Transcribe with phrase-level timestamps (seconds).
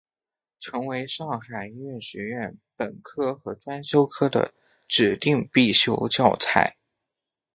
[0.59, 4.51] 成为上海音乐学院本科和专修科的
[4.87, 6.75] 指定必修教材。